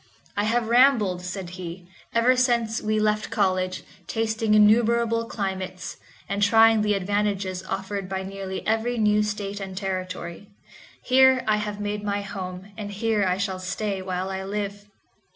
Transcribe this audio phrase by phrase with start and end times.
[0.35, 6.81] "I have rambled," said he, "ever since we left college, tasting innumerable climates, and trying
[6.81, 10.47] the advantages offered by nearly every new State and Territory.
[11.03, 14.87] Here I have made my home, and here I shall stay while I live.